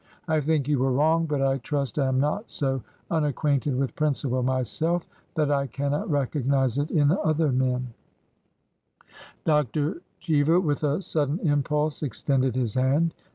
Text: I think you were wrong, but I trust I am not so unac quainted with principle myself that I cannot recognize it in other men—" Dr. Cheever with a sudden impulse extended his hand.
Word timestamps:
I 0.27 0.41
think 0.41 0.67
you 0.67 0.79
were 0.79 0.91
wrong, 0.91 1.27
but 1.27 1.43
I 1.43 1.59
trust 1.59 1.99
I 1.99 2.07
am 2.07 2.19
not 2.19 2.49
so 2.49 2.81
unac 3.11 3.35
quainted 3.35 3.75
with 3.77 3.95
principle 3.95 4.41
myself 4.41 5.07
that 5.35 5.51
I 5.51 5.67
cannot 5.67 6.09
recognize 6.09 6.79
it 6.79 6.89
in 6.89 7.11
other 7.11 7.51
men—" 7.51 7.93
Dr. 9.45 10.01
Cheever 10.19 10.59
with 10.59 10.83
a 10.83 11.03
sudden 11.03 11.37
impulse 11.41 12.01
extended 12.01 12.55
his 12.55 12.73
hand. 12.73 13.13